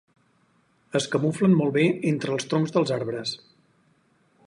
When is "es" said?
0.99-1.07